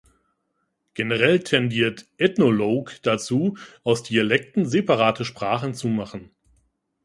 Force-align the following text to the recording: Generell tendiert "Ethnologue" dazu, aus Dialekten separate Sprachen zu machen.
Generell 0.95 1.41
tendiert 1.41 2.07
"Ethnologue" 2.17 2.91
dazu, 3.03 3.55
aus 3.83 4.01
Dialekten 4.01 4.65
separate 4.65 5.25
Sprachen 5.25 5.75
zu 5.75 5.89
machen. 5.89 6.31